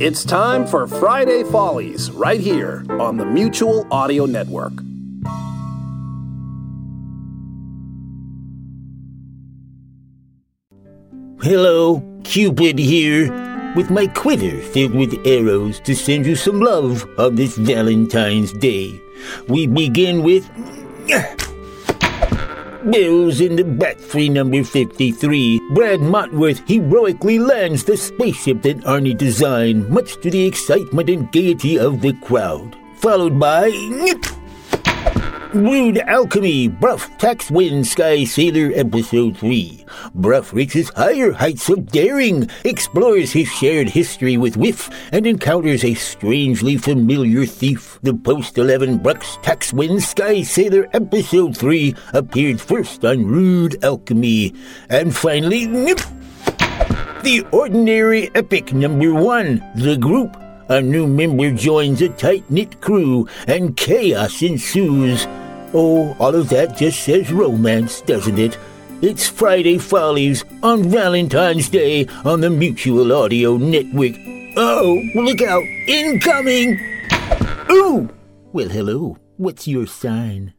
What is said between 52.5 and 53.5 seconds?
first on